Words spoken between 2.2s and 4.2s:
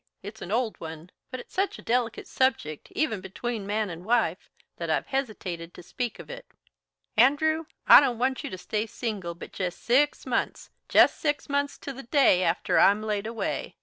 subject, even between man and